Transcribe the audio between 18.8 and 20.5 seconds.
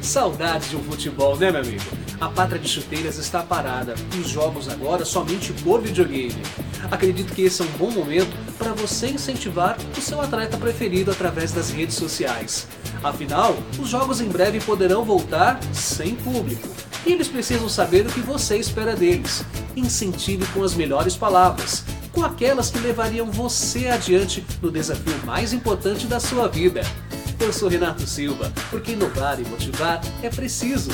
deles. Incentive